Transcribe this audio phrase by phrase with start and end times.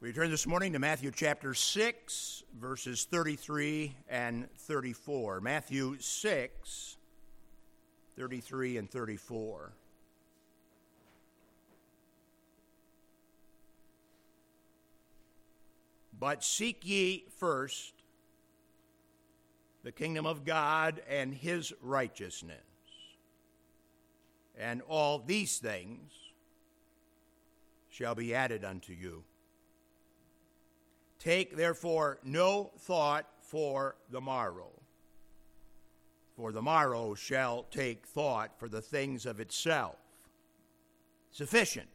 [0.00, 5.40] We turn this morning to Matthew chapter 6, verses 33 and 34.
[5.40, 6.96] Matthew 6,
[8.16, 9.72] 33 and 34.
[16.16, 17.92] But seek ye first
[19.82, 22.62] the kingdom of God and his righteousness,
[24.56, 26.12] and all these things
[27.90, 29.24] shall be added unto you.
[31.18, 34.70] Take therefore no thought for the morrow,
[36.36, 39.96] for the morrow shall take thought for the things of itself.
[41.32, 41.88] Sufficient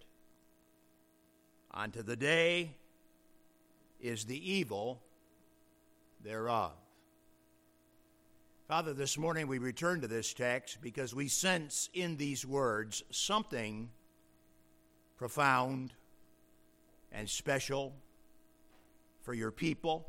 [1.72, 2.72] unto the day
[4.00, 5.02] is the evil
[6.23, 6.73] thereof.
[8.67, 13.90] Father, this morning we return to this text because we sense in these words something
[15.17, 15.94] profound
[17.12, 17.94] and special
[19.23, 20.08] for your people.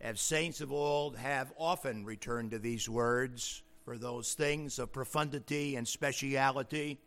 [0.00, 5.76] As saints of old have often returned to these words for those things of profundity
[5.76, 7.00] and speciality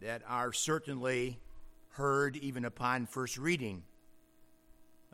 [0.00, 1.38] that are certainly
[1.90, 3.82] heard even upon first reading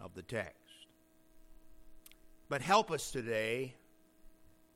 [0.01, 0.57] of the text.
[2.49, 3.75] But help us today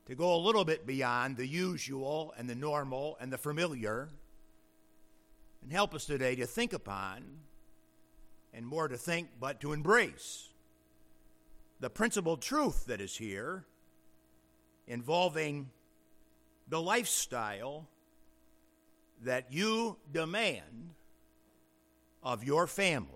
[0.07, 4.07] to go a little bit beyond the usual and the normal and the familiar,
[5.61, 7.23] and help us today to think upon
[8.53, 10.49] and more to think, but to embrace
[11.79, 13.65] the principal truth that is here
[14.87, 15.69] involving
[16.67, 17.87] the lifestyle
[19.23, 20.93] that you demand
[22.23, 23.13] of your family.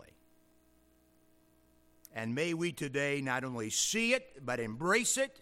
[2.14, 5.40] And may we today not only see it, but embrace it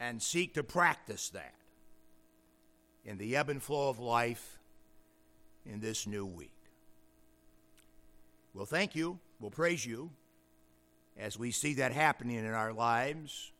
[0.00, 1.54] and seek to practice that
[3.04, 4.58] in the ebb and flow of life
[5.66, 6.53] in this new week.
[8.54, 10.10] We'll thank you, we'll praise you
[11.16, 13.52] as we see that happening in our lives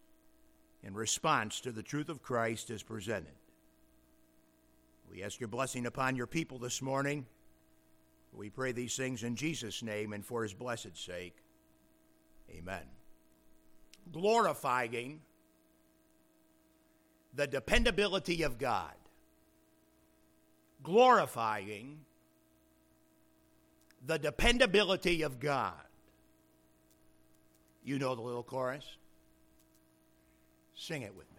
[0.84, 3.34] in response to the truth of Christ as presented.
[5.10, 7.26] We ask your blessing upon your people this morning.
[8.32, 11.36] We pray these things in Jesus' name and for his blessed sake.
[12.50, 12.82] Amen.
[14.12, 15.20] Glorifying
[17.34, 18.94] the dependability of God.
[20.82, 22.00] Glorifying
[24.06, 25.72] the dependability of God.
[27.82, 28.84] You know the little chorus?
[30.74, 31.38] Sing it with me.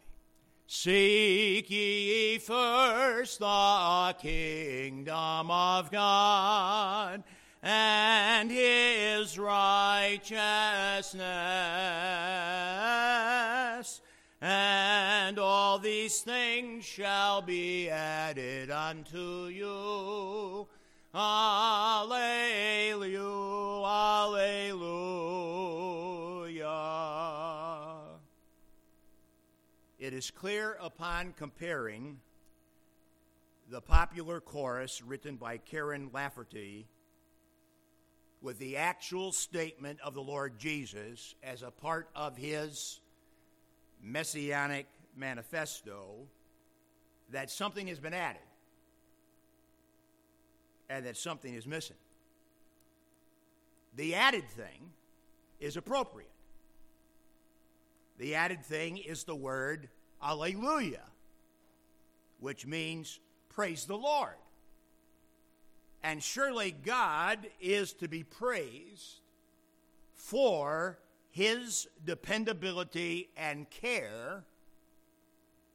[0.68, 7.24] Seek ye first the kingdom of God
[7.62, 11.20] and his righteousness,
[14.40, 20.68] and all these things shall be added unto you.
[21.18, 22.12] Alleluia,
[23.86, 24.66] alleluia.
[29.98, 32.20] It is clear upon comparing
[33.70, 36.86] the popular chorus written by Karen Lafferty
[38.42, 43.00] with the actual statement of the Lord Jesus as a part of his
[44.03, 46.28] messianic manifesto
[47.30, 48.42] that something has been added
[50.90, 51.97] and that something is missing.
[53.96, 54.91] The added thing
[55.59, 56.29] is appropriate.
[58.18, 59.90] The added thing is the word
[60.22, 61.03] alleluia,
[62.40, 63.19] which means
[63.50, 64.35] praise the Lord.
[66.03, 69.22] And surely God is to be praised
[70.13, 71.00] for
[71.31, 74.44] his dependability and care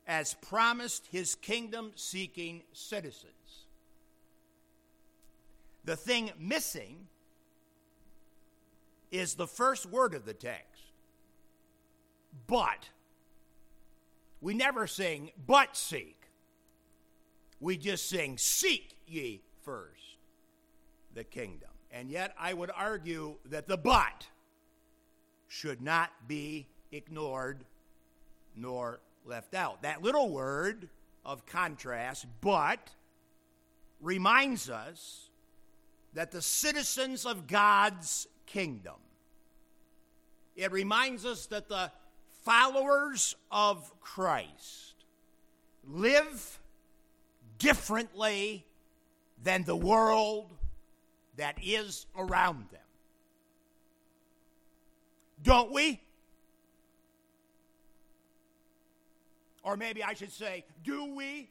[0.07, 3.40] as promised his kingdom seeking citizens.
[5.85, 7.07] The thing missing
[9.11, 10.83] is the first word of the text.
[12.47, 12.89] But.
[14.41, 16.17] We never sing, but seek.
[17.61, 20.17] We just sing, seek ye first
[21.15, 21.69] the kingdom.
[21.91, 24.29] And yet, I would argue that the but
[25.49, 27.65] should not be ignored
[28.57, 29.83] nor left out.
[29.83, 30.89] That little word
[31.25, 32.91] of contrast, but,
[34.01, 35.30] reminds us
[36.15, 38.97] that the citizens of God's kingdom,
[40.57, 41.91] it reminds us that the
[42.43, 44.95] followers of Christ
[45.85, 46.59] live
[47.59, 48.67] differently
[49.43, 50.53] than the world
[51.37, 52.81] that is around them.
[55.43, 56.01] Don't we?
[59.63, 61.51] Or maybe I should say, do we?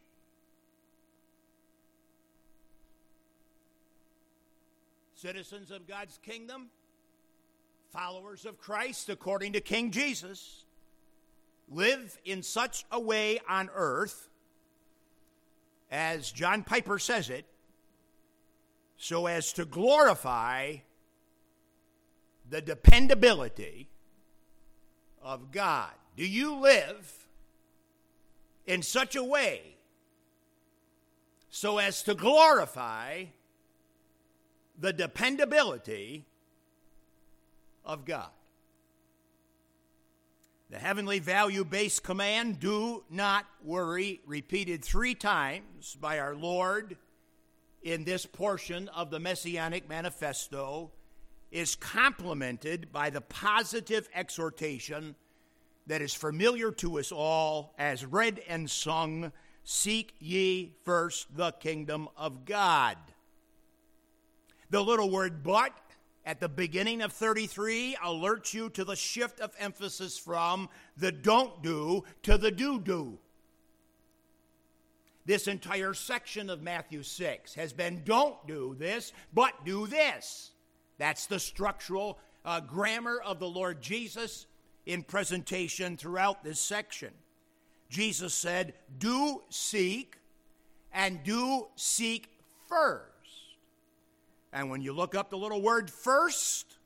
[5.19, 6.69] Citizens of God's kingdom,
[7.92, 10.63] followers of Christ according to King Jesus,
[11.69, 14.30] live in such a way on earth,
[15.92, 17.45] as John Piper says it,
[18.95, 20.77] so as to glorify
[22.50, 23.89] the dependability
[25.22, 25.92] of God.
[26.15, 27.27] Do you live
[28.65, 29.75] in such a way
[31.50, 33.25] so as to glorify
[34.79, 36.25] the dependability
[37.83, 38.29] of God?
[40.69, 46.95] The heavenly value based command, do not worry, repeated three times by our Lord
[47.81, 50.91] in this portion of the Messianic Manifesto,
[51.51, 55.15] is complemented by the positive exhortation
[55.87, 59.31] that is familiar to us all as read and sung
[59.63, 62.97] Seek ye first the kingdom of God.
[64.69, 65.74] The little word but
[66.25, 71.63] at the beginning of 33 alerts you to the shift of emphasis from the don't
[71.63, 73.18] do to the do do.
[75.25, 80.51] This entire section of Matthew 6 has been don't do this, but do this.
[80.98, 84.48] That's the structural uh, grammar of the Lord Jesus
[84.86, 87.12] in presentation throughout this section.
[87.89, 90.18] Jesus said, Do seek
[90.92, 92.30] and do seek
[92.68, 93.08] first.
[94.51, 96.78] And when you look up the little word first,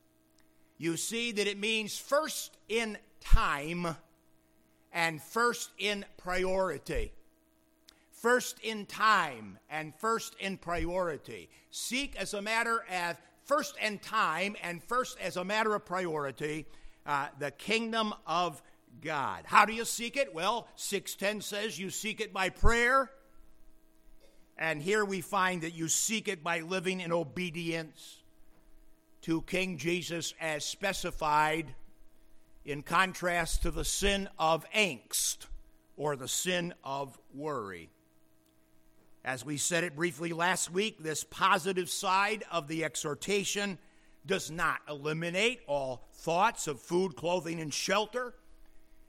[0.77, 3.95] you see that it means first in time
[4.92, 7.13] and first in priority.
[8.12, 11.50] First in time and first in priority.
[11.71, 16.65] Seek as a matter of first in time and first as a matter of priority
[17.06, 18.62] uh, the kingdom of
[19.01, 19.44] God.
[19.45, 20.33] How do you seek it?
[20.33, 23.12] Well, 610 says you seek it by prayer.
[24.57, 28.23] And here we find that you seek it by living in obedience
[29.23, 31.73] to King Jesus as specified
[32.65, 35.47] in contrast to the sin of angst
[35.97, 37.89] or the sin of worry.
[39.25, 43.77] As we said it briefly last week, this positive side of the exhortation
[44.25, 48.33] does not eliminate all thoughts of food, clothing, and shelter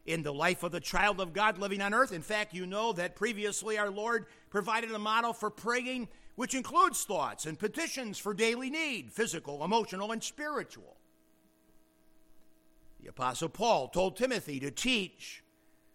[0.07, 2.13] in the life of the child of God living on earth.
[2.13, 7.05] In fact, you know that previously our Lord provided a model for praying, which includes
[7.05, 10.97] thoughts and petitions for daily need physical, emotional, and spiritual.
[13.01, 15.43] The Apostle Paul told Timothy to teach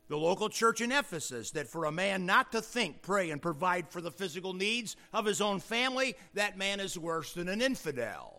[0.09, 3.89] the local church in Ephesus that for a man not to think, pray, and provide
[3.89, 8.38] for the physical needs of his own family, that man is worse than an infidel.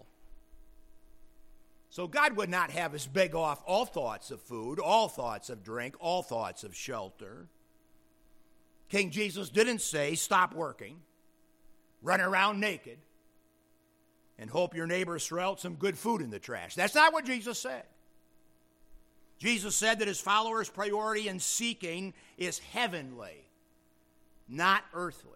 [1.90, 5.64] So God would not have us beg off all thoughts of food, all thoughts of
[5.64, 7.48] drink, all thoughts of shelter.
[8.88, 11.00] King Jesus didn't say, stop working,
[12.00, 12.98] run around naked,
[14.38, 16.76] and hope your neighbors throw out some good food in the trash.
[16.76, 17.82] That's not what Jesus said.
[19.38, 23.48] Jesus said that his followers' priority in seeking is heavenly,
[24.48, 25.32] not earthly.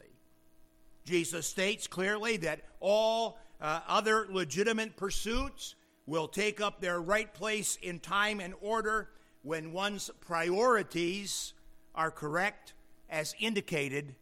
[1.04, 5.74] Jesus states clearly that all uh, other legitimate pursuits
[6.06, 9.08] will take up their right place in time and order
[9.42, 11.54] when one's priorities
[11.94, 12.74] are correct
[13.08, 14.14] as indicated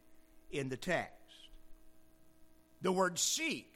[0.51, 1.13] in the text.
[2.83, 3.73] The word seek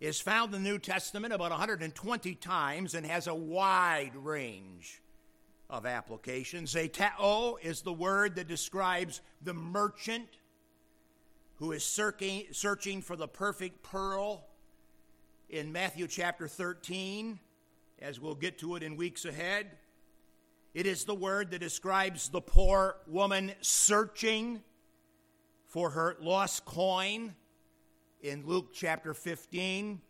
[0.00, 5.00] is found in the New Testament about 120 times and has a wide range
[5.70, 6.74] of applications.
[6.74, 10.28] Zeteo is the word that describes the merchant
[11.56, 14.44] who is searching, searching for the perfect pearl
[15.50, 17.38] in Matthew chapter 13,
[18.00, 19.66] as we'll get to it in weeks ahead.
[20.74, 24.62] It is the word that describes the poor woman searching
[25.66, 27.34] for her lost coin
[28.20, 30.02] in Luke chapter 15.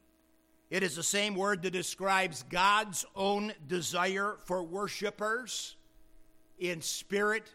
[0.70, 5.76] It is the same word that describes God's own desire for worshipers
[6.58, 7.48] in spirit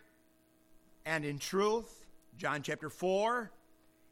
[1.05, 2.05] and in truth,
[2.37, 3.51] John chapter 4.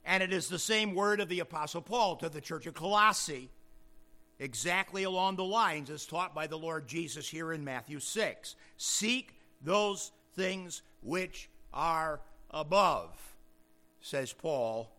[0.04, 3.50] And it is the same word of the Apostle Paul to the church of Colossae
[4.42, 8.56] exactly along the lines as taught by the Lord Jesus here in Matthew 6.
[8.76, 12.20] Seek those things which are
[12.50, 13.12] above,
[14.02, 14.92] says Paul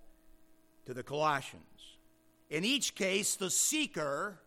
[0.87, 1.65] to the Colossians.
[2.51, 4.39] In each case, the seeker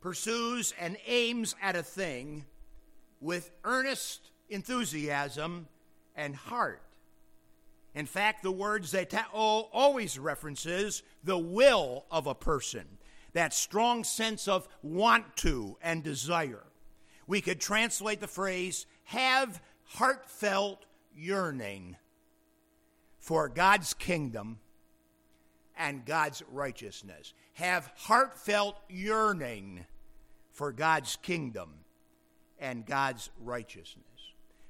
[0.00, 2.44] pursues and aims at a thing
[3.20, 5.66] with earnest enthusiasm
[6.14, 6.82] and heart.
[7.96, 12.86] In fact, the word zeteo oh, always references the will of a person
[13.34, 16.64] that strong sense of want to and desire.
[17.26, 21.96] We could translate the phrase have heartfelt yearning
[23.18, 24.58] for God's kingdom
[25.76, 27.34] and God's righteousness.
[27.54, 29.84] Have heartfelt yearning
[30.52, 31.70] for God's kingdom
[32.58, 34.04] and God's righteousness.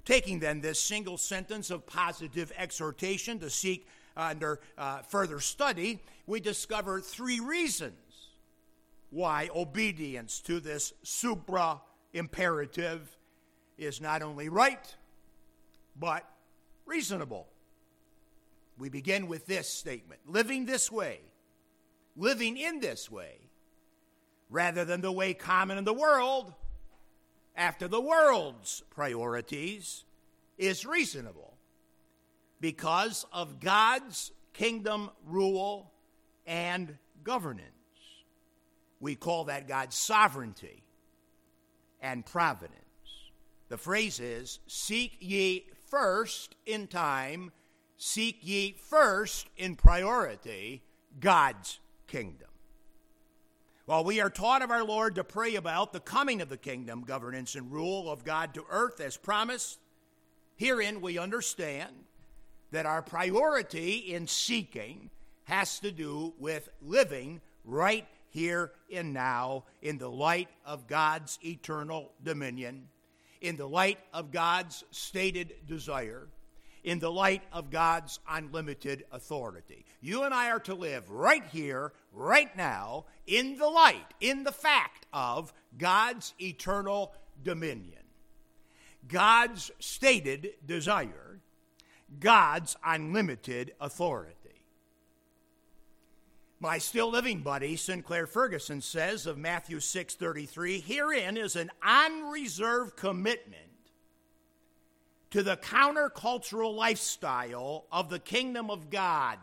[0.04, 6.40] Taking then this single sentence of positive exhortation to seek under uh, further study, we
[6.40, 7.94] discover three reasons
[9.10, 11.80] why obedience to this supra
[12.12, 13.16] imperative
[13.76, 14.94] is not only right,
[15.96, 16.28] but
[16.86, 17.48] reasonable.
[18.78, 21.20] We begin with this statement living this way,
[22.16, 23.38] living in this way,
[24.50, 26.54] rather than the way common in the world,
[27.56, 30.04] after the world's priorities,
[30.58, 31.56] is reasonable
[32.60, 35.92] because of God's kingdom rule
[36.46, 37.70] and governance.
[39.04, 40.82] We call that God's sovereignty
[42.00, 42.78] and providence.
[43.68, 47.52] The phrase is Seek ye first in time,
[47.98, 50.80] seek ye first in priority
[51.20, 52.48] God's kingdom.
[53.84, 57.02] While we are taught of our Lord to pray about the coming of the kingdom,
[57.02, 59.80] governance, and rule of God to earth as promised,
[60.56, 61.92] herein we understand
[62.70, 65.10] that our priority in seeking
[65.44, 72.10] has to do with living right here and now in the light of God's eternal
[72.22, 72.88] dominion,
[73.40, 76.26] in the light of God's stated desire,
[76.82, 79.86] in the light of God's unlimited authority.
[80.00, 84.52] You and I are to live right here, right now, in the light, in the
[84.52, 88.02] fact of God's eternal dominion,
[89.06, 91.38] God's stated desire,
[92.18, 94.43] God's unlimited authority.
[96.64, 103.90] My still living buddy, Sinclair Ferguson, says of Matthew 6:33, herein is an unreserved commitment
[105.28, 109.40] to the countercultural lifestyle of the kingdom of God.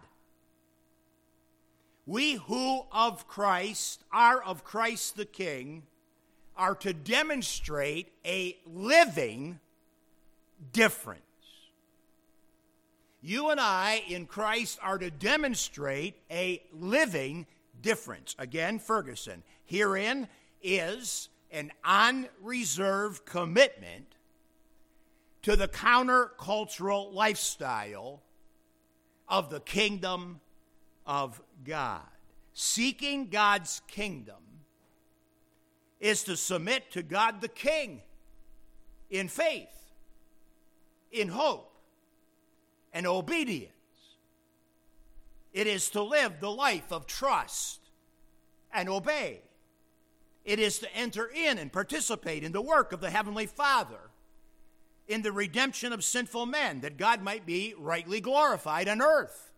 [2.08, 5.86] We who of Christ are of Christ the King
[6.58, 9.60] are to demonstrate a living
[10.74, 11.31] difference.
[13.22, 17.46] You and I in Christ are to demonstrate a living
[17.82, 18.36] difference.
[18.40, 19.44] Again, Ferguson.
[19.66, 20.28] Herein
[20.64, 24.16] is an unreserved commitment
[25.44, 28.22] to the countercultural lifestyle
[29.28, 30.40] of the kingdom
[31.06, 32.02] of God.
[32.54, 34.36] Seeking God's kingdom
[36.00, 38.02] is to submit to God the King
[39.10, 39.70] in faith,
[41.12, 41.71] in hope
[42.94, 43.72] and obedience.
[45.54, 47.80] It is to live the life of trust
[48.74, 49.42] and obey.
[50.46, 54.10] It is to enter in and participate in the work of the Heavenly Father,
[55.08, 59.52] in the redemption of sinful men, that God might be rightly glorified on earth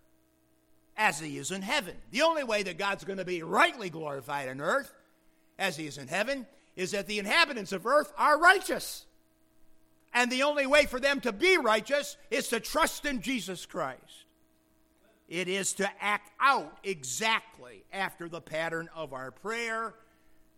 [0.97, 1.95] as He is in heaven.
[2.11, 4.93] The only way that God's going to be rightly glorified on earth
[5.57, 9.05] as He is in heaven is that the inhabitants of earth are righteous.
[10.13, 14.25] And the only way for them to be righteous is to trust in Jesus Christ.
[15.27, 19.95] It is to act out exactly after the pattern of our prayer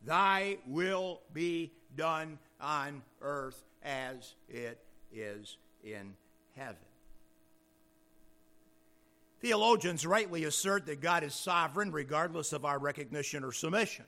[0.05, 4.79] Thy will be done on earth as it
[5.11, 6.13] is in
[6.55, 6.75] heaven.
[9.39, 14.05] Theologians rightly assert that God is sovereign regardless of our recognition or submission.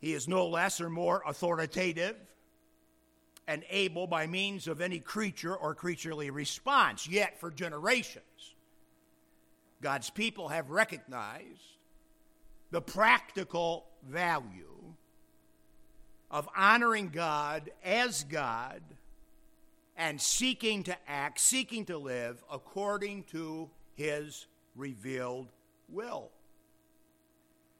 [0.00, 2.16] He is no less or more authoritative
[3.50, 7.08] and able by means of any creature or creaturely response.
[7.08, 8.54] Yet, for generations,
[9.82, 11.74] God's people have recognized
[12.70, 14.94] the practical value
[16.30, 18.82] of honoring God as God
[19.96, 25.48] and seeking to act, seeking to live according to His revealed
[25.88, 26.30] will.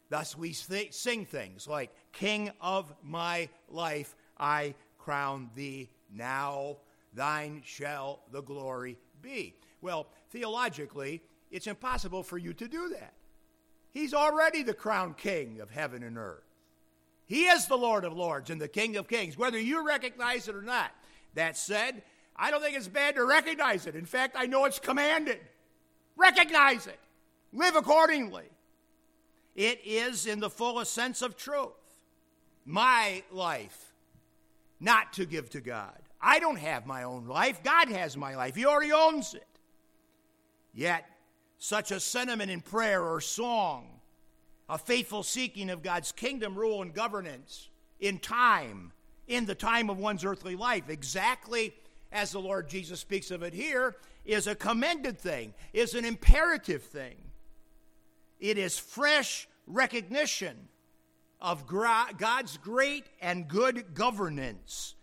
[0.09, 6.77] Thus, we sing things like, King of my life, I crown thee now,
[7.15, 9.55] thine shall the glory be.
[9.81, 13.15] Well, theologically, it's impossible for you to do that.
[13.93, 16.45] He's already the crowned king of heaven and earth.
[17.27, 20.55] He is the Lord of lords and the King of kings, whether you recognize it
[20.55, 20.91] or not.
[21.35, 22.03] That said,
[22.35, 23.95] I don't think it's bad to recognize it.
[23.95, 25.39] In fact, I know it's commanded.
[26.17, 26.99] Recognize it,
[27.53, 28.47] live accordingly.
[29.55, 31.69] It is, in the fullest sense of truth,
[32.65, 33.90] my life
[34.81, 35.99] not to give to God.
[36.21, 37.63] I don't have my own life.
[37.63, 38.55] God has my life.
[38.55, 39.47] He already owns it.
[40.73, 41.05] Yet,
[41.59, 44.01] such a sentiment in prayer or song,
[44.69, 47.69] a faithful seeking of God's kingdom, rule, and governance
[47.99, 48.93] in time,
[49.27, 51.75] in the time of one's earthly life, exactly
[52.13, 56.83] as the Lord Jesus speaks of it here, is a commended thing, is an imperative
[56.83, 57.17] thing.
[58.39, 60.70] it is fresh recognition
[61.41, 64.95] of God's great and good governance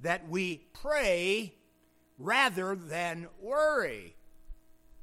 [0.00, 1.54] that we pray
[2.18, 4.14] rather than worry,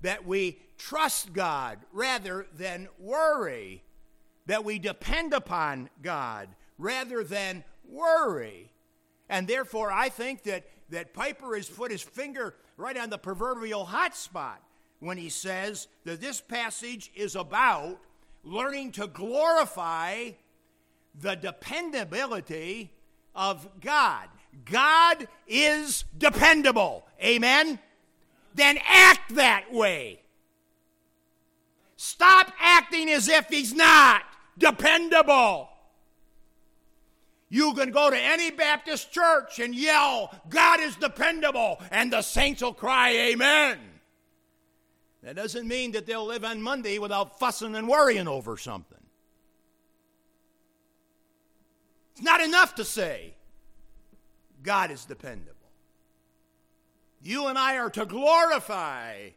[0.02, 3.84] that we trust God rather than worry,
[4.46, 8.72] that we depend upon God rather than worry.
[9.30, 13.86] And therefore, I think that, that Piper has put his finger right on the proverbial
[13.86, 14.62] hot spot
[15.00, 18.00] when he says that this passage is about
[18.44, 20.30] learning to glorify
[21.20, 22.92] the dependability
[23.36, 24.28] of God.
[24.66, 27.06] God is dependable.
[27.22, 27.80] Amen?
[28.56, 30.22] Then act that way.
[31.96, 34.24] Stop acting as if He's not
[34.58, 35.70] dependable.
[37.50, 42.62] You can go to any Baptist church and yell, God is dependable, and the saints
[42.62, 43.80] will cry, Amen.
[45.24, 48.97] That doesn't mean that they'll live on Monday without fussing and worrying over something.
[52.18, 53.36] It's not enough to say,
[54.64, 55.54] God is dependable.
[57.22, 59.30] You and I are to glorify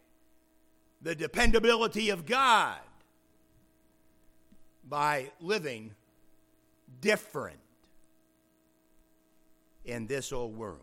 [1.03, 2.79] the dependability of God
[4.89, 5.95] by living
[7.03, 7.61] different
[9.85, 10.81] in this old world.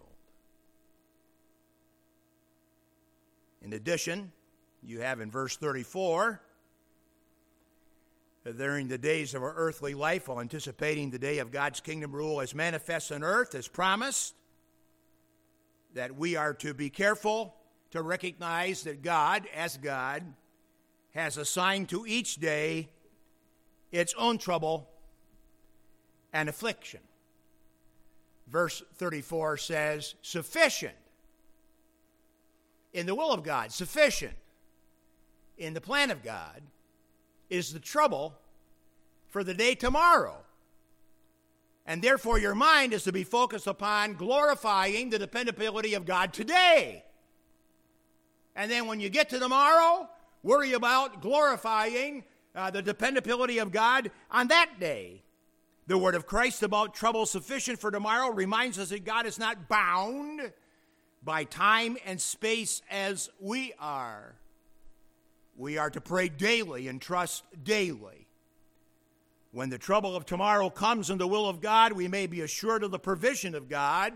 [3.63, 4.31] In addition,
[4.83, 6.43] you have in verse 34
[8.53, 12.39] during the days of our earthly life while anticipating the day of God's kingdom rule
[12.39, 14.35] as manifest on earth as promised
[15.93, 17.55] that we are to be careful
[17.91, 20.23] to recognize that God as God
[21.13, 22.89] has assigned to each day
[23.91, 24.87] its own trouble
[26.31, 26.99] and affliction.
[28.47, 30.95] Verse 34 says, sufficient
[32.93, 34.35] in the will of God, sufficient
[35.57, 36.61] in the plan of God
[37.49, 38.37] is the trouble
[39.27, 40.37] for the day tomorrow.
[41.85, 47.03] And therefore, your mind is to be focused upon glorifying the dependability of God today.
[48.55, 50.09] And then when you get to tomorrow,
[50.43, 55.21] worry about glorifying uh, the dependability of God on that day.
[55.85, 59.69] The word of Christ about trouble sufficient for tomorrow reminds us that God is not
[59.69, 60.51] bound
[61.23, 64.35] by time and space as we are.
[65.57, 68.27] We are to pray daily and trust daily.
[69.51, 72.83] When the trouble of tomorrow comes in the will of God, we may be assured
[72.83, 74.13] of the provision of God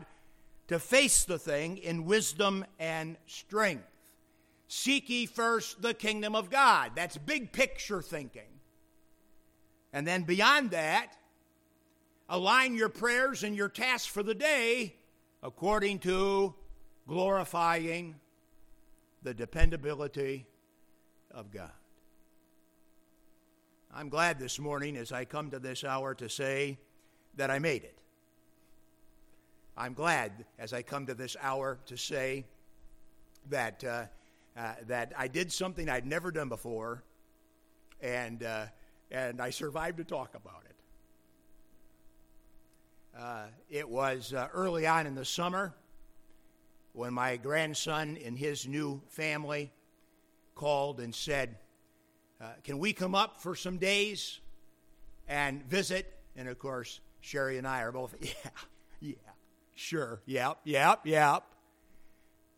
[0.67, 3.87] to face the thing in wisdom and strength.
[4.67, 6.91] Seek ye first the kingdom of God.
[6.93, 8.43] That's big picture thinking.
[9.91, 11.17] And then beyond that,
[12.29, 14.95] align your prayers and your tasks for the day
[15.41, 16.53] according to
[17.07, 18.15] glorifying
[19.23, 20.45] the dependability
[21.33, 21.71] of God.
[23.93, 26.77] I'm glad this morning as I come to this hour to say
[27.35, 27.97] that I made it.
[29.75, 32.45] I'm glad as I come to this hour to say
[33.49, 34.05] that, uh,
[34.57, 37.03] uh, that I did something I'd never done before
[38.01, 38.65] and, uh,
[39.09, 40.75] and I survived to talk about it.
[43.19, 45.73] Uh, it was uh, early on in the summer
[46.93, 49.71] when my grandson and his new family
[50.55, 51.57] called and said,
[52.39, 54.39] uh, Can we come up for some days
[55.27, 56.13] and visit?
[56.35, 58.51] And of course, Sherry and I are both, Yeah,
[58.99, 59.15] yeah,
[59.75, 61.43] sure, yep, yep, yep.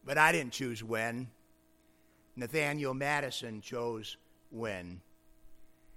[0.05, 1.27] But I didn't choose when.
[2.35, 4.17] Nathaniel Madison chose
[4.49, 5.01] when.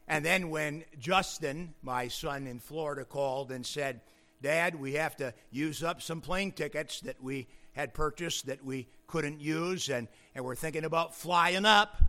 [0.08, 4.00] And then when Justin, my son in Florida, called and said,
[4.42, 8.88] Dad, we have to use up some plane tickets that we had purchased that we
[9.06, 12.02] couldn't use, and, and we're thinking about flying up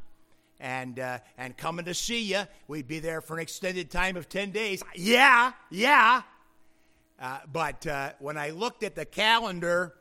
[0.60, 2.43] and uh, and coming to see you.
[2.67, 4.82] We'd be there for an extended time of 10 days.
[4.95, 6.21] Yeah, yeah.
[7.19, 9.93] Uh, but uh, when I looked at the calendar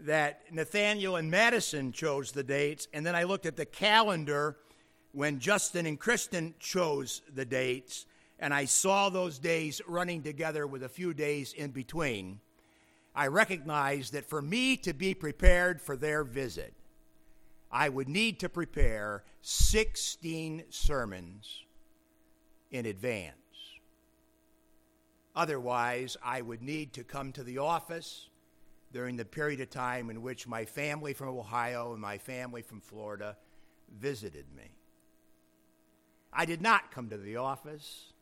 [0.00, 4.56] that Nathaniel and Madison chose the dates, and then I looked at the calendar
[5.10, 8.06] when Justin and Kristen chose the dates,
[8.38, 12.38] and I saw those days running together with a few days in between,
[13.18, 16.72] I recognized that for me to be prepared for their visit,
[17.68, 21.64] I would need to prepare 16 sermons
[22.70, 23.34] in advance.
[25.34, 28.28] Otherwise, I would need to come to the office
[28.92, 32.80] during the period of time in which my family from Ohio and my family from
[32.80, 33.36] Florida
[33.98, 34.70] visited me.
[36.32, 38.12] I did not come to the office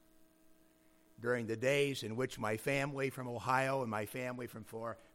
[1.21, 4.65] during the days in which my family from Ohio and my family from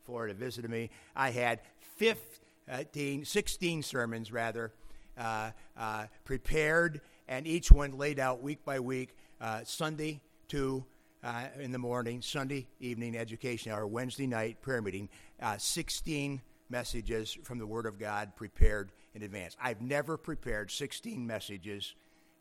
[0.05, 0.89] Florida visited me.
[1.15, 1.61] I had
[1.97, 4.71] 15, 16 sermons, rather,
[5.17, 10.83] uh, uh, prepared and each one laid out week by week, uh, Sunday to
[11.23, 15.07] uh, in the morning, Sunday evening education hour, Wednesday night prayer meeting,
[15.41, 19.55] uh, 16 messages from the Word of God prepared in advance.
[19.61, 21.95] I've never prepared 16 messages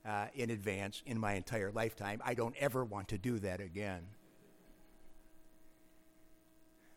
[0.06, 2.20] uh, in advance in my entire lifetime.
[2.24, 4.02] I don't ever want to do that again.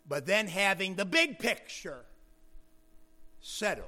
[0.08, 2.06] But then having the big picture
[3.40, 3.88] settled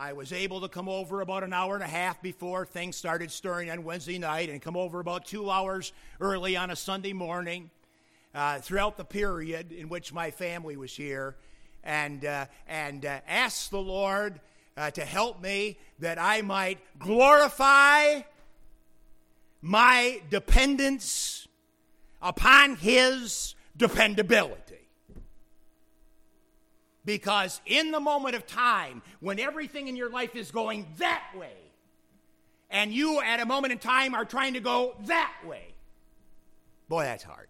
[0.00, 3.30] I was able to come over about an hour and a half before things started
[3.30, 7.70] stirring on Wednesday night and come over about two hours early on a Sunday morning
[8.34, 11.36] uh, throughout the period in which my family was here
[11.84, 14.40] and, uh, and uh, ask the Lord
[14.80, 18.22] uh, to help me that I might glorify
[19.60, 21.46] my dependence
[22.22, 24.88] upon His dependability.
[27.04, 31.52] Because in the moment of time, when everything in your life is going that way,
[32.70, 35.74] and you at a moment in time are trying to go that way,
[36.88, 37.48] boy, that's hard.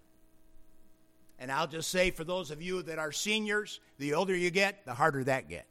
[1.39, 4.85] And I'll just say for those of you that are seniors, the older you get,
[4.85, 5.70] the harder that gets.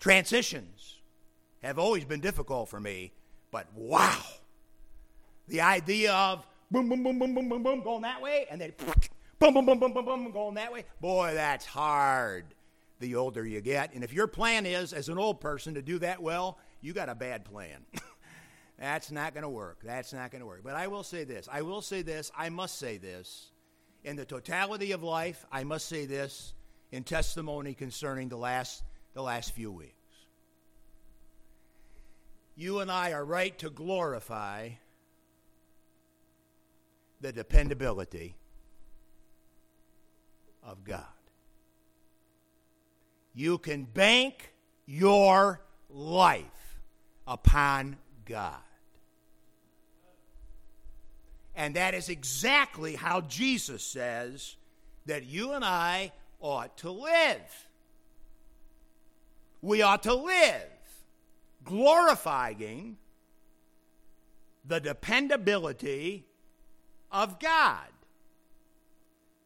[0.00, 1.00] Transitions
[1.62, 3.12] have always been difficult for me,
[3.50, 4.22] but wow.
[5.48, 8.72] The idea of boom, boom, boom, boom, boom, boom, boom, going that way, and then
[9.38, 10.84] boom, boom, boom, boom, boom, boom, going that way.
[11.00, 12.44] Boy, that's hard
[13.00, 13.94] the older you get.
[13.94, 17.08] And if your plan is, as an old person, to do that well, you got
[17.08, 17.84] a bad plan.
[18.78, 19.80] That's not going to work.
[19.84, 20.62] That's not going to work.
[20.64, 21.48] But I will say this.
[21.50, 22.32] I will say this.
[22.36, 23.50] I must say this.
[24.02, 26.54] In the totality of life, I must say this
[26.92, 28.82] in testimony concerning the last,
[29.14, 29.92] the last few weeks.
[32.56, 34.70] You and I are right to glorify
[37.20, 38.36] the dependability
[40.62, 41.02] of God.
[43.34, 44.52] You can bank
[44.86, 46.44] your life
[47.26, 48.54] upon God.
[51.56, 54.56] And that is exactly how Jesus says
[55.06, 57.68] that you and I ought to live.
[59.64, 60.68] We ought to live
[61.64, 62.98] glorifying
[64.62, 66.26] the dependability
[67.10, 67.88] of God.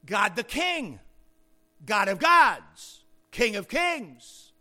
[0.04, 0.98] God the King,
[1.86, 4.52] God of gods, King of Kings.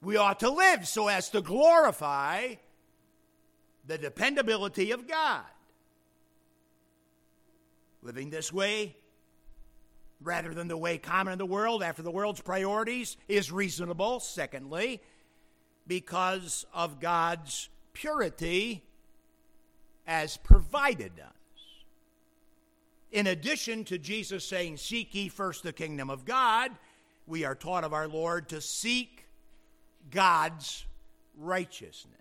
[0.00, 2.56] We ought to live so as to glorify
[3.86, 5.44] the dependability of God.
[8.02, 8.96] Living this way,
[10.22, 14.20] rather than the way common in the world after the world's priorities, is reasonable.
[14.20, 15.00] Secondly,
[15.86, 18.82] because of God's purity
[20.06, 21.32] as provided us.
[23.10, 26.70] In addition to Jesus saying, Seek ye first the kingdom of God,
[27.26, 29.26] we are taught of our Lord to seek
[30.10, 30.86] God's
[31.36, 32.16] righteousness.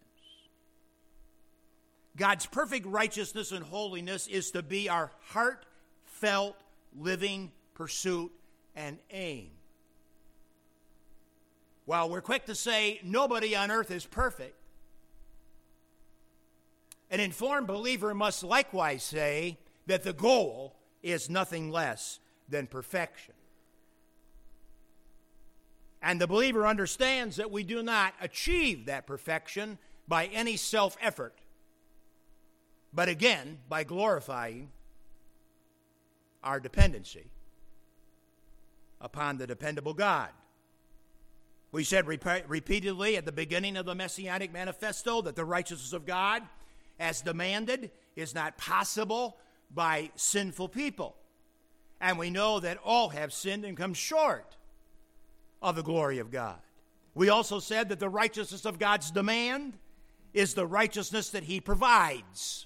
[2.17, 6.57] God's perfect righteousness and holiness is to be our heartfelt
[6.99, 8.31] living pursuit
[8.75, 9.49] and aim.
[11.85, 14.55] While we're quick to say nobody on earth is perfect,
[17.09, 23.33] an informed believer must likewise say that the goal is nothing less than perfection.
[26.03, 31.33] And the believer understands that we do not achieve that perfection by any self effort,
[32.93, 34.69] but again, by glorifying
[36.43, 37.31] our dependency
[39.01, 40.29] upon the dependable God.
[41.71, 46.05] We said rep- repeatedly at the beginning of the Messianic Manifesto that the righteousness of
[46.05, 46.43] God,
[46.99, 49.37] as demanded, is not possible
[49.73, 51.15] by sinful people.
[52.01, 54.57] And we know that all have sinned and come short
[55.61, 56.59] of the glory of God.
[57.13, 59.77] We also said that the righteousness of God's demand
[60.33, 62.65] is the righteousness that He provides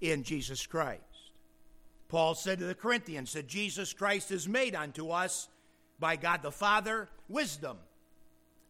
[0.00, 1.02] in Jesus Christ.
[2.12, 5.48] Paul said to the Corinthians that Jesus Christ is made unto us
[5.98, 7.78] by God the Father wisdom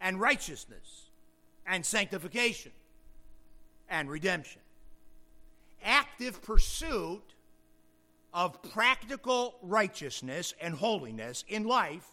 [0.00, 1.10] and righteousness
[1.66, 2.70] and sanctification
[3.90, 4.62] and redemption.
[5.84, 7.34] Active pursuit
[8.32, 12.06] of practical righteousness and holiness in life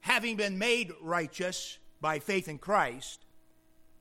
[0.00, 3.26] having been made righteous by faith in Christ,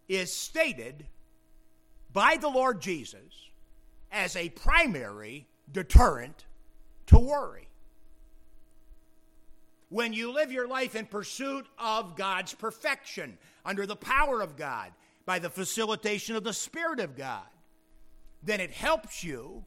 [0.08, 1.06] is stated
[2.14, 3.50] by the Lord Jesus
[4.10, 6.46] as a primary deterrent
[7.08, 7.68] to worry.
[9.90, 14.92] When you live your life in pursuit of God's perfection, under the power of God,
[15.26, 17.46] by the facilitation of the Spirit of God,
[18.44, 19.64] then it helps you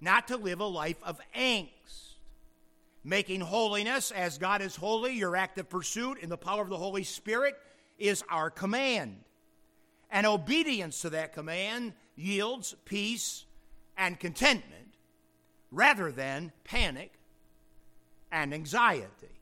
[0.00, 2.08] not to live a life of angst
[3.04, 7.04] Making holiness as God is holy, your active pursuit in the power of the Holy
[7.04, 7.54] Spirit,
[7.98, 9.20] is our command.
[10.10, 13.46] And obedience to that command yields peace
[13.96, 14.87] and contentment
[15.70, 17.12] rather than panic
[18.30, 19.40] and anxiety.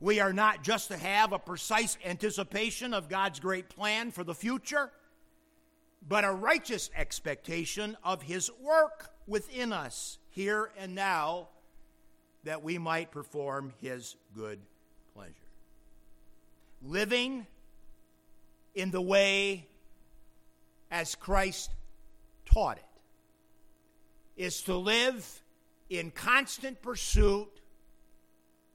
[0.00, 4.34] We are not just to have a precise anticipation of God's great plan for the
[4.34, 4.90] future,
[6.06, 11.48] but a righteous expectation of His work within us here and now
[12.44, 14.60] that we might perform His good
[15.14, 15.32] pleasure.
[16.82, 17.46] Living
[18.74, 19.66] in the way
[20.90, 21.70] as Christ
[22.44, 22.85] taught it
[24.36, 25.42] is to live
[25.88, 27.60] in constant pursuit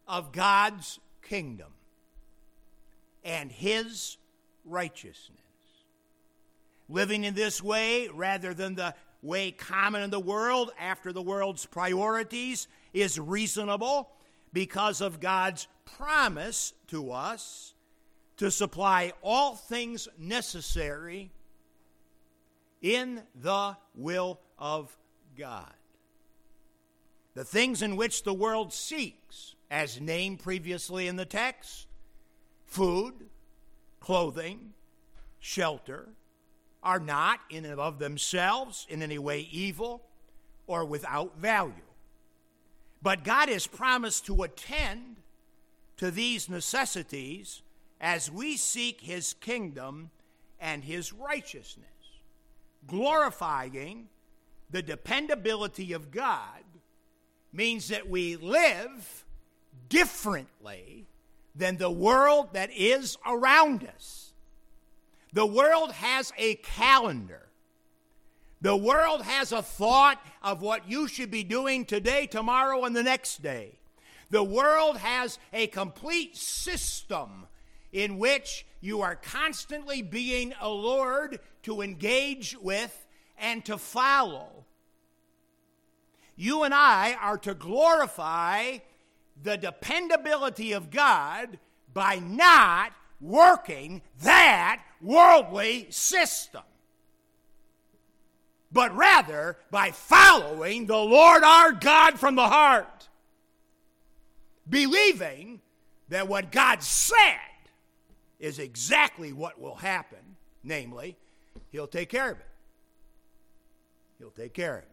[0.07, 1.71] of God's kingdom
[3.23, 4.17] and his
[4.65, 5.37] righteousness.
[6.89, 11.65] Living in this way, rather than the way common in the world after the world's
[11.65, 14.09] priorities, is reasonable
[14.51, 17.73] because of God's promise to us
[18.37, 21.31] to supply all things necessary
[22.81, 24.97] in the will of
[25.37, 25.73] God.
[27.33, 31.87] The things in which the world seeks, as named previously in the text
[32.65, 33.13] food,
[33.99, 34.73] clothing,
[35.39, 36.09] shelter,
[36.83, 40.01] are not in and of themselves in any way evil
[40.67, 41.73] or without value.
[43.01, 45.17] But God has promised to attend
[45.97, 47.61] to these necessities
[47.99, 50.09] as we seek His kingdom
[50.59, 51.85] and His righteousness,
[52.87, 54.07] glorifying
[54.71, 56.63] the dependability of God
[57.53, 59.25] means that we live
[59.89, 61.07] differently
[61.53, 64.33] than the world that is around us.
[65.33, 67.49] The world has a calendar.
[68.61, 73.03] The world has a thought of what you should be doing today, tomorrow, and the
[73.03, 73.79] next day.
[74.29, 77.47] The world has a complete system
[77.91, 83.05] in which you are constantly being allured to engage with
[83.41, 84.47] and to follow.
[86.35, 88.77] You and I are to glorify
[89.43, 91.59] the dependability of God
[91.93, 96.61] by not working that worldly system,
[98.71, 103.09] but rather by following the Lord our God from the heart,
[104.69, 105.61] believing
[106.09, 107.37] that what God said
[108.39, 111.17] is exactly what will happen, namely,
[111.71, 112.45] He'll take care of it.
[114.21, 114.89] He'll take care of it.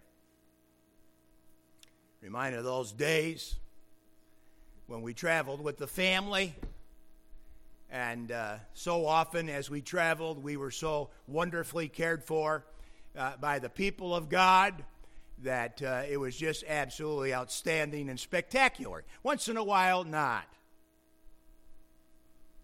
[2.23, 3.57] Reminded of those days
[4.87, 6.55] when we traveled with the family.
[7.91, 12.65] And uh, so often, as we traveled, we were so wonderfully cared for
[13.19, 14.83] uh, by the people of God
[15.43, 19.05] that uh, it was just absolutely outstanding and spectacular.
[19.23, 20.47] Once in a while, not.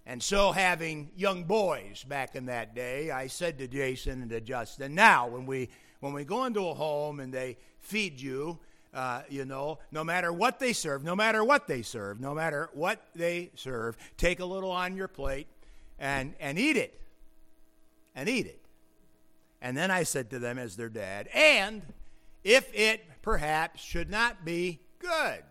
[0.06, 4.40] And so, having young boys back in that day, I said to Jason and to
[4.40, 5.68] Justin, now, when we,
[6.04, 8.58] when we go into a home and they feed you,
[8.92, 12.68] uh, you know, no matter what they serve, no matter what they serve, no matter
[12.74, 15.46] what they serve, take a little on your plate
[15.98, 17.00] and, and eat it.
[18.14, 18.60] And eat it.
[19.62, 21.80] And then I said to them as their dad, and
[22.44, 25.42] if it perhaps should not be good,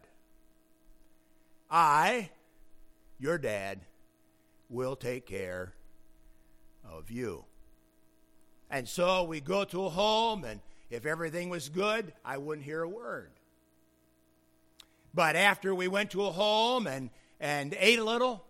[1.68, 2.30] I,
[3.20, 3.80] your dad,
[4.70, 5.74] will take care
[6.88, 7.46] of you.
[8.74, 10.60] And so we go to a home, and
[10.90, 13.30] if everything was good, I wouldn't hear a word.
[15.14, 18.44] But after we went to a home and, and ate a little,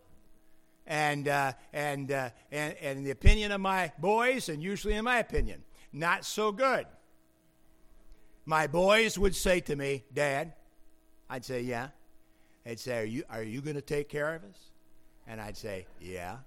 [0.88, 5.04] and, uh, and, uh, and, and in the opinion of my boys, and usually in
[5.04, 6.86] my opinion, not so good.
[8.46, 10.54] My boys would say to me, Dad,
[11.30, 11.90] I'd say, Yeah.
[12.64, 14.72] They'd say, Are you, are you going to take care of us?
[15.28, 16.38] And I'd say, Yeah.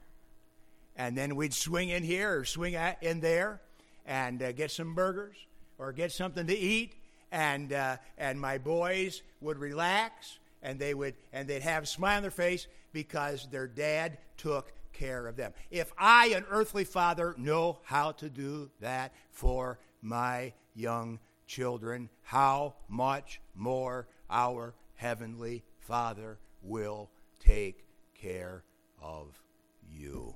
[0.96, 3.60] And then we'd swing in here or swing in there
[4.06, 5.36] and uh, get some burgers
[5.78, 6.94] or get something to eat.
[7.32, 12.16] And, uh, and my boys would relax and they would and they'd have a smile
[12.16, 15.52] on their face because their dad took care of them.
[15.70, 22.74] If I, an earthly father, know how to do that for my young children, how
[22.88, 28.62] much more our heavenly Father will take care
[29.00, 29.40] of
[29.88, 30.34] you.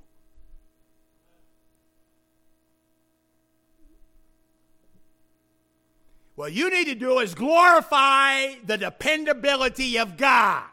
[6.41, 10.65] What you need to do is glorify the dependability of God.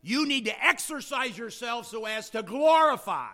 [0.00, 3.32] You need to exercise yourself so as to glorify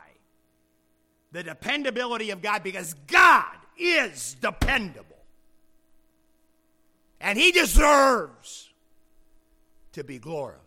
[1.32, 5.22] the dependability of God because God is dependable.
[7.20, 8.70] And He deserves
[9.92, 10.65] to be glorified.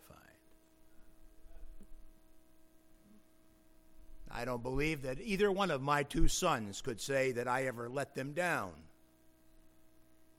[4.39, 7.89] I don't believe that either one of my two sons could say that I ever
[7.89, 8.71] let them down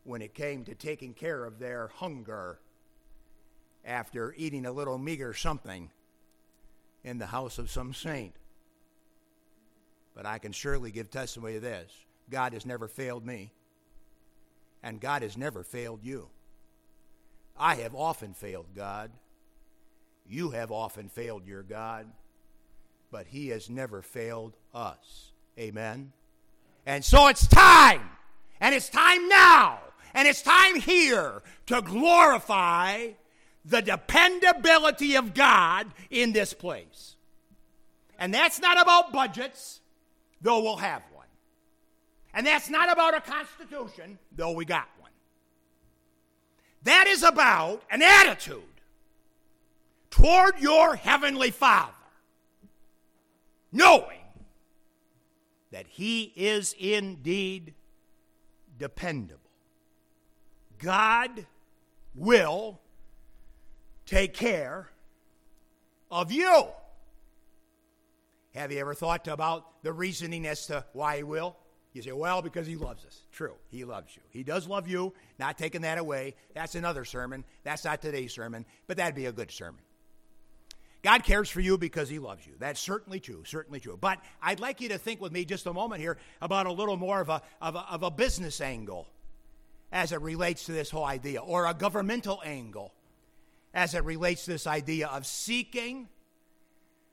[0.05, 2.61] when it came to taking care of their hunger
[3.85, 5.91] after eating a little meager something
[7.05, 8.33] in the house of some saint.
[10.15, 11.93] But I can surely give testimony to this
[12.31, 13.53] God has never failed me,
[14.83, 16.31] and God has never failed you.
[17.55, 19.11] I have often failed God.
[20.27, 22.07] You have often failed your God,
[23.11, 25.33] but He has never failed us.
[25.59, 26.13] Amen.
[26.87, 28.09] And so it's time,
[28.61, 29.81] and it's time now,
[30.15, 33.09] and it's time here to glorify
[33.65, 37.17] the dependability of God in this place.
[38.19, 39.81] And that's not about budgets,
[40.41, 41.27] though we'll have one.
[42.33, 45.11] And that's not about a constitution, though we got one.
[46.85, 48.63] That is about an attitude
[50.11, 51.93] toward your heavenly Father,
[53.73, 54.19] knowing
[55.71, 57.75] that He is indeed
[58.79, 59.41] dependable.
[60.79, 61.47] God
[62.15, 62.81] will
[64.07, 64.89] take care
[66.11, 66.67] of you.
[68.55, 71.57] Have you ever thought about the reasoning as to why He will?
[71.93, 73.21] You say, well, because He loves us.
[73.33, 74.23] True, He loves you.
[74.31, 76.35] He does love you, not taking that away.
[76.55, 77.45] That's another sermon.
[77.63, 79.81] That's not today's sermon, but that'd be a good sermon.
[81.03, 82.53] God cares for you because He loves you.
[82.59, 83.97] That's certainly true, certainly true.
[83.99, 86.97] But I'd like you to think with me just a moment here about a little
[86.97, 89.09] more of a, of a, of a business angle
[89.93, 92.93] as it relates to this whole idea, or a governmental angle
[93.73, 96.09] as it relates to this idea of seeking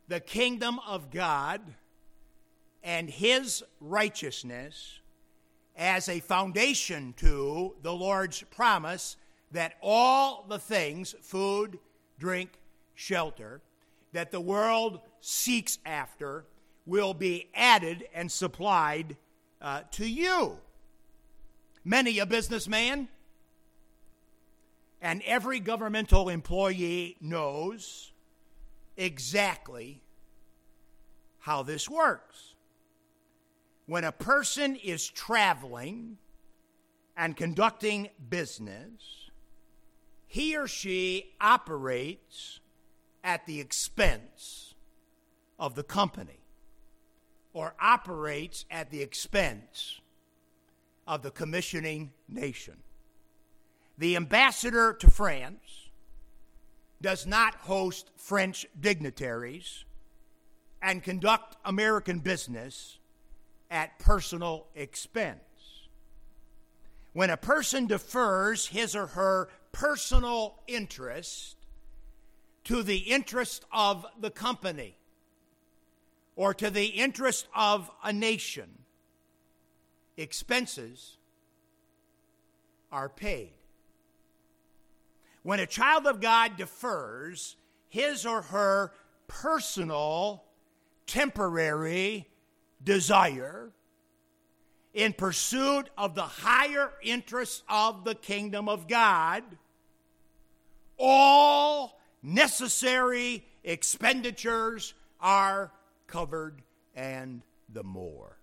[0.07, 1.61] the kingdom of God
[2.83, 4.99] and His righteousness
[5.75, 9.15] as a foundation to the Lord's promise
[9.51, 11.79] that all the things food,
[12.19, 12.51] drink,
[12.95, 13.61] shelter
[14.13, 16.45] that the world seeks after
[16.85, 19.17] will be added and supplied
[19.61, 20.57] uh, to you.
[21.83, 23.09] Many a businessman
[25.01, 28.11] and every governmental employee knows
[28.95, 30.01] exactly
[31.39, 32.55] how this works.
[33.85, 36.17] When a person is traveling
[37.15, 39.29] and conducting business,
[40.25, 42.59] he or she operates
[43.27, 44.73] at the expense
[45.59, 46.39] of the company
[47.51, 49.99] or operates at the expense
[51.05, 52.77] of the commissioning nation.
[53.97, 55.89] The ambassador to France
[57.01, 59.83] does not host French dignitaries
[60.81, 62.97] and conduct American business
[63.69, 65.41] at personal expense.
[67.11, 71.56] When a person defers his or her personal interest
[72.67, 74.97] to the interest of the company
[76.35, 78.67] or to the interest of a nation,
[80.17, 81.15] expenses
[82.91, 83.53] are paid.
[85.43, 87.55] When a child of God defers
[87.87, 88.91] his or her
[89.27, 90.43] personal,
[91.05, 92.27] temporary
[92.83, 93.69] desire
[94.93, 99.43] in pursuit of the higher interests of the kingdom of God,
[100.99, 101.96] all
[102.27, 105.71] necessary expenditures are
[106.07, 106.61] covered
[106.93, 108.37] and the more.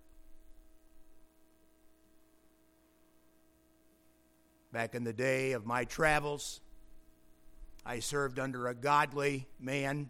[4.73, 6.61] Back in the day of my travels,
[7.85, 10.09] I served under a godly man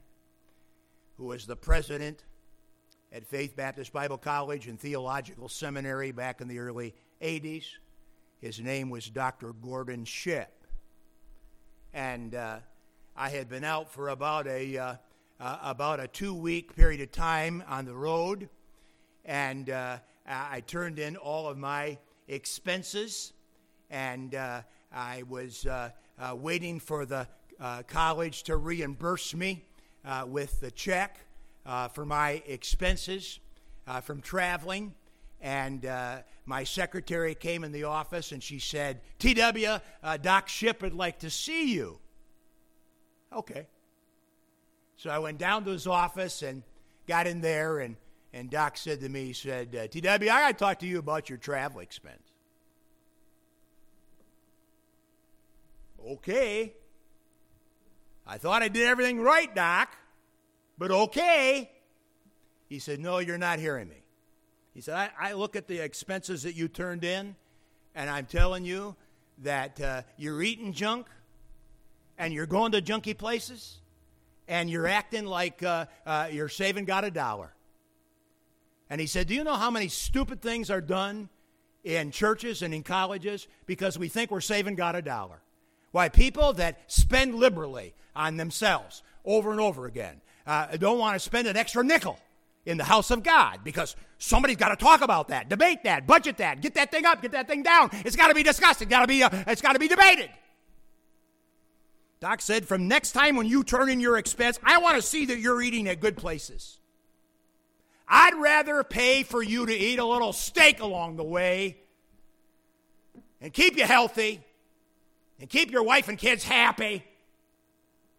[1.17, 2.23] who was the president
[3.13, 7.65] at Faith Baptist Bible College and Theological Seminary back in the early 80s.
[8.41, 9.53] His name was Dr.
[9.53, 10.51] Gordon Shipp.
[11.93, 12.59] And uh,
[13.16, 14.94] I had been out for about a, uh,
[15.38, 18.48] uh, about a two week period of time on the road,
[19.24, 23.33] and uh, I turned in all of my expenses,
[23.88, 25.90] and uh, I was uh,
[26.35, 27.29] waiting for the
[27.60, 29.62] uh, college to reimburse me
[30.04, 31.21] uh, with the check
[31.65, 33.38] uh, for my expenses
[33.87, 34.92] uh, from traveling.
[35.40, 39.79] And uh, my secretary came in the office and she said, TW,
[40.23, 41.98] Doc Shipp would like to see you.
[43.35, 43.67] Okay.
[44.97, 46.63] So I went down to his office and
[47.07, 47.97] got in there, and,
[48.33, 51.29] and Doc said to me, he said, TW, I got to talk to you about
[51.29, 52.23] your travel expense.
[56.07, 56.73] Okay.
[58.27, 59.91] I thought I did everything right, Doc,
[60.79, 61.71] but okay.
[62.69, 64.03] He said, No, you're not hearing me.
[64.73, 67.37] He said, I, I look at the expenses that you turned in,
[67.95, 68.97] and I'm telling you
[69.39, 71.07] that uh, you're eating junk
[72.19, 73.79] and you're going to junky places
[74.48, 77.52] and you're acting like uh, uh, you're saving God a dollar.
[78.90, 81.29] And he said, Do you know how many stupid things are done
[81.83, 85.40] in churches and in colleges because we think we're saving God a dollar?
[85.92, 91.21] Why, people that spend liberally on themselves over and over again uh, don't want to
[91.21, 92.19] spend an extra nickel
[92.67, 96.38] in the house of God because somebody's got to talk about that, debate that, budget
[96.38, 97.90] that, get that thing up, get that thing down.
[98.04, 98.83] It's got to be discussed.
[98.83, 99.23] It's got to be.
[99.23, 100.31] Uh, it's got to be debated.
[102.25, 105.27] Doc said, from next time when you turn in your expense, I want to see
[105.27, 106.79] that you're eating at good places.
[108.08, 111.77] I'd rather pay for you to eat a little steak along the way
[113.42, 114.42] and keep you healthy
[115.38, 117.04] and keep your wife and kids happy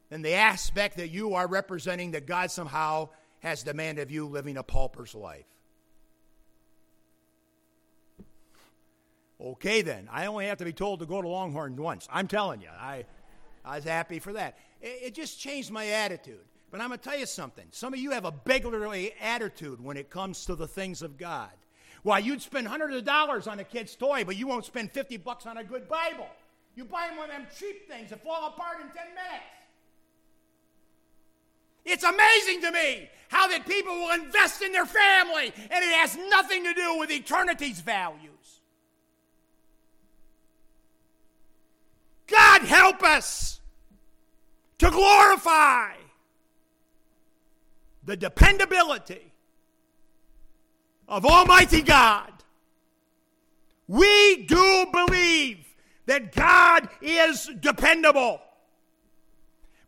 [0.09, 4.57] than the aspect that you are representing that God somehow has demanded of you living
[4.57, 5.47] a pauper's life.
[9.41, 10.07] Okay, then.
[10.11, 12.07] I only have to be told to go to Longhorn once.
[12.11, 13.05] I'm telling you, I,
[13.65, 14.57] I was happy for that.
[14.81, 16.45] It, it just changed my attitude.
[16.71, 17.65] But I'm going to tell you something.
[17.71, 21.51] Some of you have a beggarly attitude when it comes to the things of God.
[22.03, 25.17] Why, you'd spend hundreds of dollars on a kid's toy, but you won't spend 50
[25.17, 26.27] bucks on a good Bible.
[26.75, 29.55] You buy them one of them cheap things that fall apart in 10 minutes.
[31.85, 36.17] It's amazing to me how that people will invest in their family and it has
[36.29, 38.54] nothing to do with eternity's values.
[42.27, 43.61] God help us
[44.79, 45.93] to glorify
[48.03, 49.31] the dependability
[51.07, 52.31] of Almighty God.
[53.87, 55.65] We do believe
[56.05, 58.41] that God is dependable.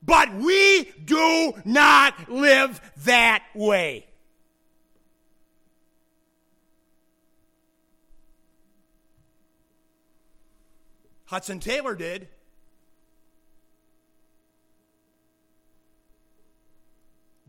[0.04, 4.06] But we do not live that way.
[11.28, 12.30] Hudson Taylor did.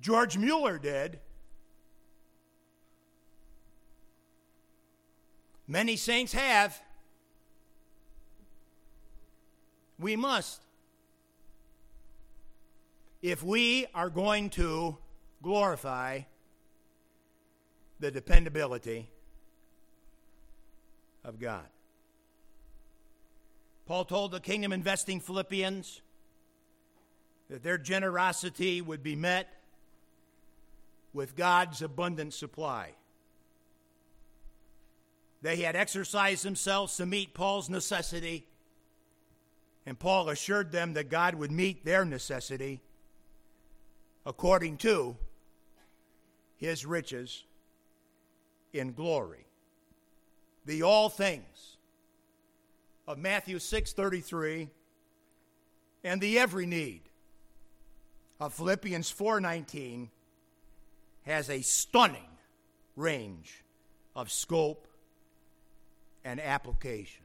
[0.01, 1.21] George Mueller did.
[5.67, 6.81] Many saints have.
[9.99, 10.61] We must
[13.21, 14.97] if we are going to
[15.43, 16.21] glorify
[18.01, 19.11] the dependability
[21.25, 21.67] of God.
[23.89, 26.03] Paul told the kingdom investing Philippians
[27.49, 29.49] that their generosity would be met
[31.15, 32.91] with God's abundant supply.
[35.41, 38.47] They had exercised themselves to meet Paul's necessity,
[39.87, 42.83] and Paul assured them that God would meet their necessity
[44.27, 45.17] according to
[46.59, 47.43] his riches
[48.75, 49.47] in glory.
[50.67, 51.78] The all things
[53.09, 54.69] of Matthew 6:33
[56.05, 57.09] and the every need
[58.39, 60.11] of Philippians 4:19
[61.23, 62.39] has a stunning
[62.97, 63.65] range
[64.15, 64.87] of scope
[66.23, 67.25] and application.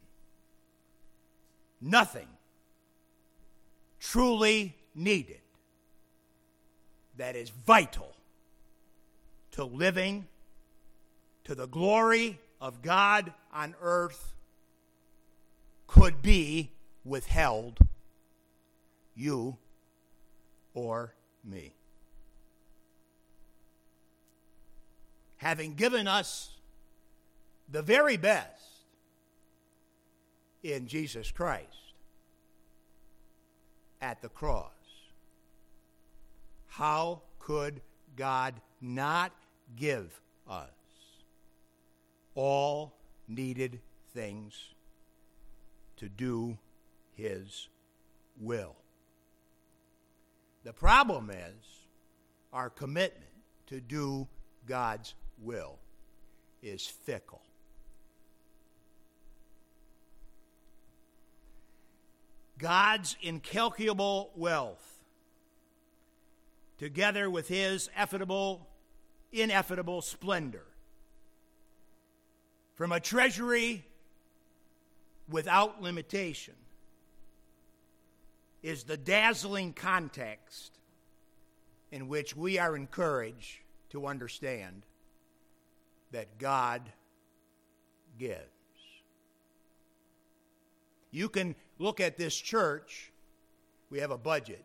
[1.81, 2.29] Nothing
[3.99, 5.41] truly needed
[7.17, 8.15] that is vital
[9.51, 10.29] to living
[11.43, 14.32] to the glory of God on earth
[15.93, 16.71] could be
[17.05, 17.77] withheld
[19.15, 19.55] you
[20.73, 21.13] or
[21.43, 21.75] me.
[25.37, 26.57] Having given us
[27.69, 28.63] the very best
[30.63, 31.67] in Jesus Christ
[34.01, 34.71] at the cross
[36.69, 37.81] how could
[38.15, 39.31] God not
[39.75, 40.19] give
[40.49, 40.69] us
[42.33, 42.95] all
[43.27, 43.79] needed
[44.15, 44.72] things
[45.97, 46.57] to do
[47.15, 47.67] His
[48.39, 48.75] will?
[50.63, 51.65] The problem is
[52.51, 53.31] our commitment
[53.67, 54.27] to do
[54.65, 55.77] God's will
[56.61, 57.41] is fickle.
[62.57, 64.93] God's incalculable wealth
[66.77, 68.67] together with his ineffable,
[69.31, 70.65] ineffable splendor.
[72.75, 73.85] From a treasury
[75.30, 76.55] without limitation
[78.61, 80.80] is the dazzling context
[81.91, 83.59] in which we are encouraged
[83.89, 84.84] to understand
[86.11, 86.82] that God
[88.17, 88.39] gives.
[91.11, 93.11] You can look at this church,
[93.89, 94.63] we have a budget.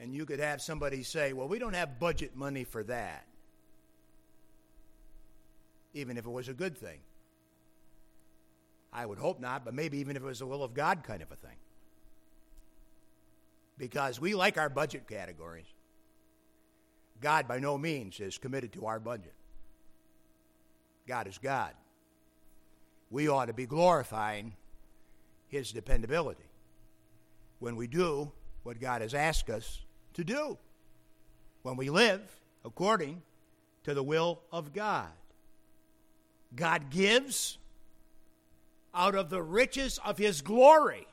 [0.00, 3.24] And you could have somebody say, well, we don't have budget money for that,
[5.94, 6.98] even if it was a good thing.
[8.92, 11.22] I would hope not, but maybe even if it was a will of God kind
[11.22, 11.56] of a thing.
[13.78, 15.66] Because we like our budget categories.
[17.20, 19.32] God, by no means, is committed to our budget.
[21.06, 21.72] God is God.
[23.10, 24.54] We ought to be glorifying
[25.48, 26.50] His dependability
[27.58, 28.30] when we do
[28.62, 29.80] what God has asked us
[30.14, 30.58] to do,
[31.62, 32.20] when we live
[32.64, 33.22] according
[33.84, 35.10] to the will of God.
[36.54, 37.58] God gives
[38.94, 41.06] out of the riches of His glory.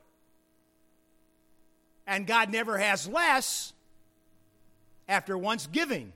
[2.05, 3.73] And God never has less
[5.07, 6.13] after once giving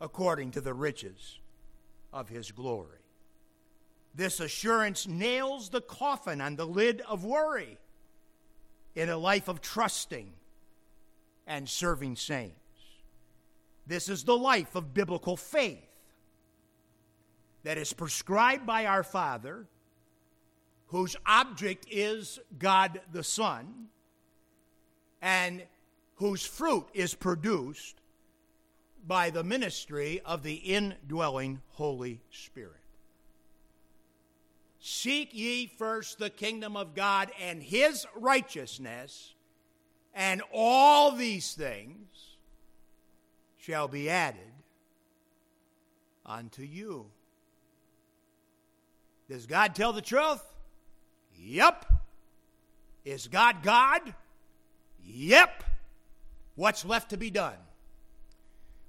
[0.00, 1.38] according to the riches
[2.12, 2.98] of His glory.
[4.14, 7.78] This assurance nails the coffin on the lid of worry
[8.94, 10.32] in a life of trusting
[11.46, 12.56] and serving saints.
[13.86, 15.88] This is the life of biblical faith
[17.64, 19.66] that is prescribed by our Father,
[20.92, 23.86] whose object is God the Son,
[25.22, 25.62] and
[26.16, 27.96] whose fruit is produced
[29.06, 32.76] by the ministry of the indwelling Holy Spirit.
[34.80, 39.34] Seek ye first the kingdom of God and his righteousness,
[40.14, 42.36] and all these things
[43.56, 44.52] shall be added
[46.26, 47.06] unto you.
[49.30, 50.42] Does God tell the truth?
[51.38, 51.86] Yep.
[53.04, 54.14] Is God God?
[55.04, 55.64] Yep.
[56.54, 57.56] What's left to be done?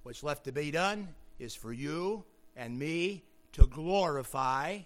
[0.03, 2.25] What's left to be done is for you
[2.55, 3.23] and me
[3.53, 4.79] to glorify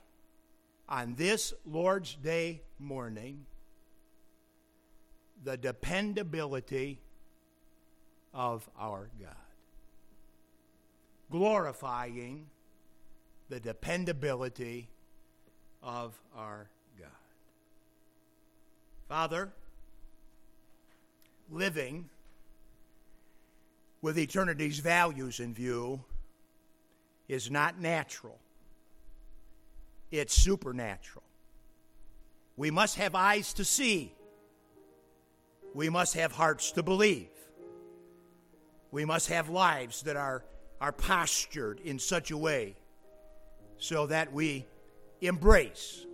[0.88, 3.45] on this Lord's Day morning
[5.43, 6.99] the dependability
[8.34, 9.36] of our God.
[11.32, 12.47] Glorifying
[13.49, 14.89] the dependability
[15.82, 16.70] of our.
[19.08, 19.53] Father,
[21.49, 22.10] living
[24.01, 26.03] with eternity's values in view
[27.30, 28.38] is not natural,
[30.12, 31.24] it's supernatural.
[32.58, 34.14] We must have eyes to see,
[35.74, 37.30] we must have hearts to believe,
[38.91, 40.43] we must have lives that are,
[40.82, 42.76] are postured in such a way
[43.78, 44.66] so that we
[45.22, 46.05] embrace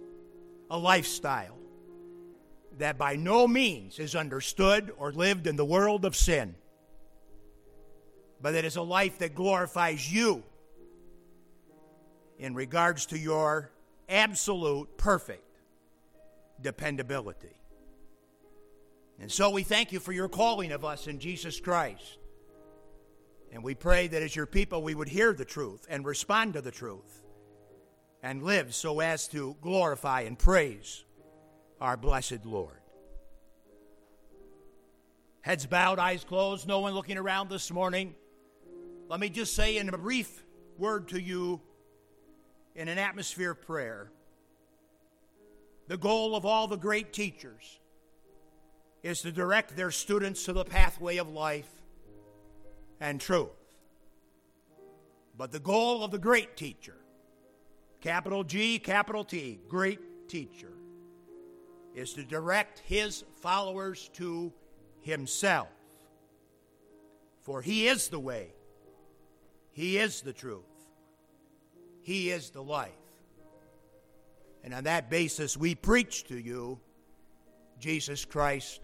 [0.70, 1.58] a lifestyle
[2.80, 6.56] that by no means is understood or lived in the world of sin,
[8.42, 10.44] but it is a life that glorifies you
[12.38, 13.72] in regards to your
[14.10, 15.60] absolute, perfect
[16.62, 17.56] dependability.
[19.20, 22.18] And so we thank you for your calling of us in Jesus Christ.
[23.52, 26.62] And we pray that as your people we would hear the truth and respond to
[26.62, 27.22] the truth
[28.24, 31.04] and live so as to glorify and praise
[31.82, 32.80] our blessed Lord.
[35.42, 38.16] Heads bowed, eyes closed, no one looking around this morning.
[39.10, 40.44] Let me just say in a brief
[40.78, 41.62] word to you
[42.76, 44.10] in an atmosphere of prayer
[45.88, 47.80] the goal of all the great teachers
[49.04, 51.70] is to direct their students to the pathway of life
[53.02, 53.50] and truth.
[55.38, 56.96] But the goal of the great teacher,
[58.00, 60.72] capital G, capital T, great teacher,
[61.96, 64.52] is to direct his followers to
[65.02, 65.70] himself.
[67.42, 68.54] For he is the way,
[69.72, 70.64] he is the truth,
[72.02, 72.92] he is the life.
[74.64, 76.80] And on that basis, we preach to you
[77.80, 78.80] Jesus Christ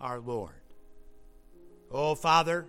[0.00, 0.54] our Lord.
[1.92, 2.66] Oh, Father,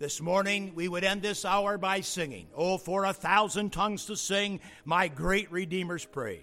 [0.00, 4.16] this morning we would end this hour by singing, Oh, for a thousand tongues to
[4.16, 6.40] sing my great Redeemer's praise.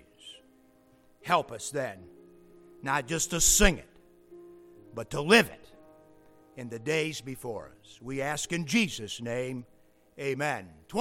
[1.21, 1.99] Help us then,
[2.83, 3.89] not just to sing it,
[4.93, 5.69] but to live it
[6.57, 7.99] in the days before us.
[8.01, 9.65] We ask in Jesus' name,
[10.19, 10.67] amen.